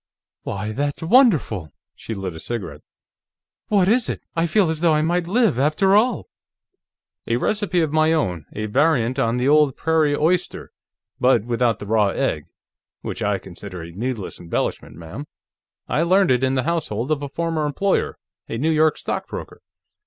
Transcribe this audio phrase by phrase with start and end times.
[0.41, 2.81] "Why, that's wonderful!" She lit a cigarette.
[3.67, 4.23] "What is it?
[4.35, 6.27] I feel as though I might live, after all."
[7.27, 10.71] "A recipe of my own, a variant on the old Prairie Oyster,
[11.19, 12.47] but without the raw egg,
[13.01, 15.27] which I consider a needless embellishment, ma'am.
[15.87, 18.17] I learned it in the household of a former employer,
[18.49, 19.61] a New York stockbroker.